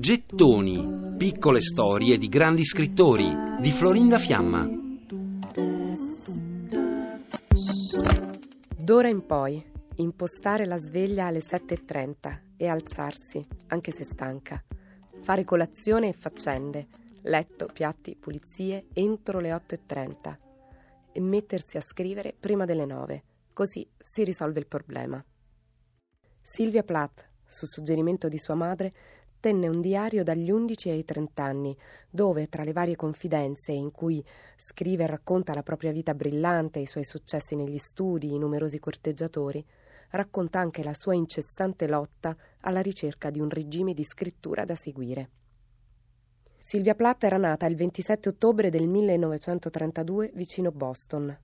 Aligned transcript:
Gettoni, 0.00 1.16
piccole 1.18 1.60
storie 1.60 2.16
di 2.16 2.28
grandi 2.28 2.64
scrittori 2.64 3.30
di 3.60 3.70
Florinda 3.70 4.18
Fiamma. 4.18 4.66
D'ora 8.74 9.08
in 9.08 9.26
poi, 9.26 9.62
impostare 9.96 10.64
la 10.64 10.78
sveglia 10.78 11.26
alle 11.26 11.40
7.30 11.40 12.40
e 12.56 12.66
alzarsi, 12.68 13.46
anche 13.66 13.92
se 13.92 14.04
stanca. 14.04 14.64
Fare 15.20 15.44
colazione 15.44 16.08
e 16.08 16.14
faccende, 16.14 16.86
letto, 17.24 17.68
piatti, 17.70 18.16
pulizie 18.16 18.86
entro 18.94 19.40
le 19.40 19.52
8.30 19.52 20.36
e 21.12 21.20
mettersi 21.20 21.76
a 21.76 21.82
scrivere 21.82 22.34
prima 22.40 22.64
delle 22.64 22.86
9. 22.86 23.24
Così 23.52 23.86
si 23.98 24.24
risolve 24.24 24.58
il 24.58 24.66
problema. 24.66 25.22
Silvia 26.40 26.82
Plath, 26.82 27.32
su 27.46 27.66
suggerimento 27.66 28.28
di 28.28 28.38
sua 28.38 28.54
madre, 28.54 28.92
tenne 29.44 29.68
un 29.68 29.82
diario 29.82 30.24
dagli 30.24 30.50
11 30.50 30.88
ai 30.88 31.04
30 31.04 31.42
anni, 31.42 31.76
dove, 32.08 32.48
tra 32.48 32.64
le 32.64 32.72
varie 32.72 32.96
confidenze 32.96 33.72
in 33.72 33.90
cui 33.90 34.24
scrive 34.56 35.04
e 35.04 35.06
racconta 35.06 35.52
la 35.52 35.62
propria 35.62 35.92
vita 35.92 36.14
brillante, 36.14 36.78
i 36.78 36.86
suoi 36.86 37.04
successi 37.04 37.54
negli 37.54 37.76
studi, 37.76 38.32
i 38.32 38.38
numerosi 38.38 38.78
corteggiatori, 38.78 39.62
racconta 40.12 40.60
anche 40.60 40.82
la 40.82 40.94
sua 40.94 41.14
incessante 41.14 41.86
lotta 41.86 42.34
alla 42.60 42.80
ricerca 42.80 43.28
di 43.28 43.40
un 43.40 43.50
regime 43.50 43.92
di 43.92 44.04
scrittura 44.04 44.64
da 44.64 44.74
seguire. 44.74 45.30
Silvia 46.58 46.94
Plath 46.94 47.24
era 47.24 47.36
nata 47.36 47.66
il 47.66 47.76
27 47.76 48.30
ottobre 48.30 48.70
del 48.70 48.88
1932 48.88 50.30
vicino 50.32 50.70
Boston. 50.70 51.36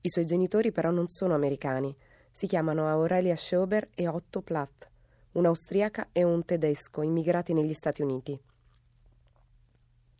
I 0.00 0.08
suoi 0.08 0.24
genitori 0.24 0.72
però 0.72 0.90
non 0.90 1.08
sono 1.08 1.34
americani, 1.34 1.94
si 2.32 2.48
chiamano 2.48 2.88
Aurelia 2.88 3.36
Schober 3.36 3.90
e 3.94 4.08
Otto 4.08 4.42
Plath, 4.42 4.90
un'austriaca 5.34 6.08
e 6.12 6.22
un 6.24 6.44
tedesco 6.44 7.02
immigrati 7.02 7.52
negli 7.52 7.72
Stati 7.72 8.02
Uniti. 8.02 8.38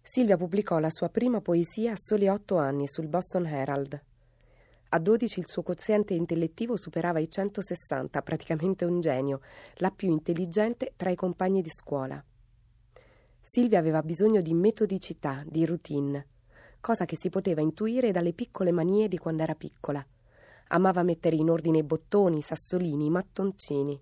Silvia 0.03 0.37
pubblicò 0.37 0.79
la 0.79 0.91
sua 0.91 1.09
prima 1.09 1.41
poesia 1.41 1.93
a 1.93 1.97
soli 1.97 2.29
otto 2.29 2.57
anni 2.59 2.87
sul 2.87 3.09
Boston 3.09 3.47
Herald. 3.47 4.03
A 4.91 4.99
12 4.99 5.41
il 5.41 5.49
suo 5.49 5.63
quoziente 5.63 6.15
intellettivo 6.15 6.77
superava 6.77 7.19
i 7.19 7.29
160, 7.29 8.23
praticamente 8.23 8.85
un 8.85 9.01
genio, 9.01 9.41
la 9.77 9.91
più 9.91 10.11
intelligente 10.11 10.93
tra 10.95 11.11
i 11.11 11.17
compagni 11.17 11.63
di 11.63 11.71
scuola. 11.71 12.23
Silvia 13.41 13.79
aveva 13.79 14.03
bisogno 14.03 14.41
di 14.41 14.55
metodicità, 14.55 15.43
di 15.47 15.65
routine, 15.65 16.29
cosa 16.81 17.05
che 17.07 17.17
si 17.17 17.31
poteva 17.31 17.61
intuire 17.61 18.13
dalle 18.13 18.33
piccole 18.33 18.73
manie 18.73 19.09
di 19.09 19.19
quando 19.19 19.43
era 19.43 19.55
piccola. 19.55 20.05
Amava 20.69 21.03
mettere 21.03 21.37
in 21.37 21.51
ordine 21.51 21.79
i 21.79 21.83
bottoni, 21.83 22.39
i 22.39 22.43
sassolini, 22.43 23.07
i 23.07 23.11
mattoncini. 23.11 24.01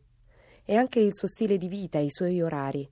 E 0.65 0.77
anche 0.77 1.01
il 1.01 1.15
suo 1.15 1.29
stile 1.29 1.57
di 1.57 1.69
vita 1.69 1.99
e 1.99 2.05
i 2.05 2.11
suoi 2.11 2.41
orari. 2.41 2.89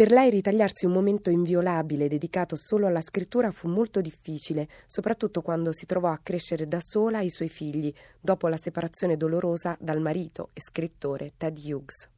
Per 0.00 0.10
lei 0.12 0.30
ritagliarsi 0.30 0.86
un 0.86 0.92
momento 0.92 1.28
inviolabile 1.28 2.08
dedicato 2.08 2.56
solo 2.56 2.86
alla 2.86 3.02
scrittura 3.02 3.50
fu 3.50 3.68
molto 3.68 4.00
difficile, 4.00 4.66
soprattutto 4.86 5.42
quando 5.42 5.72
si 5.72 5.84
trovò 5.84 6.08
a 6.08 6.20
crescere 6.22 6.66
da 6.66 6.78
sola 6.80 7.20
i 7.20 7.28
suoi 7.28 7.50
figli, 7.50 7.92
dopo 8.18 8.48
la 8.48 8.56
separazione 8.56 9.18
dolorosa 9.18 9.76
dal 9.78 10.00
marito 10.00 10.48
e 10.54 10.62
scrittore 10.62 11.32
Ted 11.36 11.58
Hughes. 11.58 12.08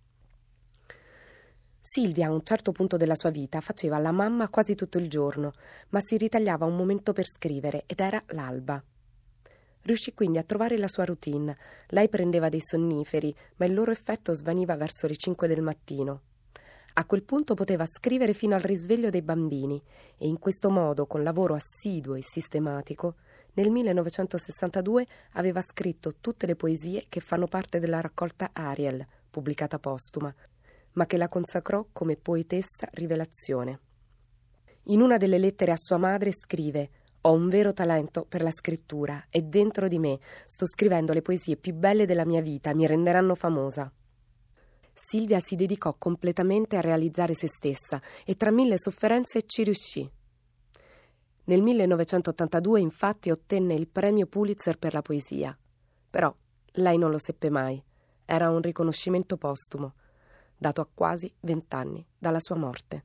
Silvia, 1.81 2.29
a 2.29 2.33
un 2.33 2.45
certo 2.45 2.71
punto 2.71 2.97
della 2.97 3.17
sua 3.17 3.31
vita, 3.31 3.61
faceva 3.61 3.99
la 3.99 4.13
mamma 4.13 4.49
quasi 4.49 4.77
tutto 4.77 4.99
il 4.99 5.11
giorno, 5.11 5.53
ma 5.89 5.99
si 6.01 6.17
ritagliava 6.17 6.65
un 6.65 6.77
momento 6.77 7.13
per 7.13 7.27
scrivere 7.27 7.83
ed 7.87 7.99
era 7.99 8.23
l'alba. 8.29 8.81
Riuscì 9.83 10.15
quindi 10.15 10.39
a 10.39 10.45
trovare 10.45 10.79
la 10.79 10.89
sua 10.89 11.05
routine. 11.05 11.57
Lei 11.89 12.09
prendeva 12.09 12.49
dei 12.49 12.61
sonniferi, 12.61 13.35
ma 13.57 13.67
il 13.67 13.75
loro 13.75 13.91
effetto 13.91 14.33
svaniva 14.33 14.77
verso 14.77 15.07
le 15.07 15.17
cinque 15.17 15.49
del 15.49 15.63
mattino. 15.63 16.23
A 16.95 17.07
quel 17.07 17.23
punto 17.23 17.55
poteva 17.55 17.87
scrivere 17.87 18.35
fino 18.35 18.55
al 18.55 18.61
risveglio 18.61 19.09
dei 19.09 19.23
bambini 19.23 19.83
e 20.19 20.27
in 20.27 20.39
questo 20.39 20.69
modo, 20.69 21.07
con 21.07 21.23
lavoro 21.23 21.55
assiduo 21.55 22.15
e 22.15 22.23
sistematico, 22.23 23.15
nel 23.55 23.71
1962 23.71 25.07
aveva 25.33 25.61
scritto 25.63 26.15
tutte 26.21 26.47
le 26.47 26.55
poesie 26.55 27.07
che 27.09 27.21
fanno 27.21 27.47
parte 27.47 27.81
della 27.81 28.01
raccolta 28.01 28.51
Ariel, 28.53 29.07
pubblicata 29.31 29.79
postuma, 29.79 30.33
ma 30.93 31.07
che 31.07 31.17
la 31.17 31.29
consacrò 31.29 31.87
come 31.93 32.17
poetessa 32.17 32.89
rivelazione. 32.93 33.81
In 34.87 35.01
una 35.01 35.17
delle 35.17 35.39
lettere 35.39 35.73
a 35.73 35.77
sua 35.77 35.97
madre 35.97 36.33
scrive 36.33 36.91
Ho 37.23 37.33
un 37.33 37.49
vero 37.49 37.73
talento 37.73 38.25
per 38.29 38.43
la 38.43 38.51
scrittura 38.51 39.27
e 39.31 39.43
dentro 39.43 39.87
di 39.87 39.99
me 39.99 40.19
sto 40.45 40.67
scrivendo 40.67 41.13
le 41.13 41.23
poesie 41.23 41.57
più 41.57 41.73
belle 41.73 42.05
della 42.05 42.25
mia 42.25 42.41
vita, 42.41 42.75
mi 42.75 42.87
renderanno 42.87 43.35
famosa. 43.37 43.91
Silvia 44.93 45.39
si 45.39 45.55
dedicò 45.55 45.95
completamente 45.97 46.77
a 46.77 46.81
realizzare 46.81 47.35
se 47.35 47.47
stessa 47.47 48.01
e 48.25 48.37
tra 48.37 48.51
mille 48.51 48.77
sofferenze 48.77 49.43
ci 49.47 49.63
riuscì. 49.63 50.11
Nel 51.45 51.63
1982 51.63 52.81
infatti 52.81 53.31
ottenne 53.31 53.75
il 53.75 53.89
premio 53.89 54.27
Pulitzer 54.27 54.79
per 54.79 54.93
la 54.93 55.03
poesia. 55.03 55.57
Però 56.11 56.35
lei 56.73 56.99
non 56.99 57.11
lo 57.11 57.19
seppe 57.19 57.51
mai. 57.51 57.83
Era 58.25 58.51
un 58.51 58.61
riconoscimento 58.61 59.37
postumo 59.37 59.95
dato 60.57 60.81
a 60.81 60.89
quasi 60.93 61.33
vent'anni 61.41 62.07
dalla 62.17 62.41
sua 62.41 62.57
morte. 62.57 63.05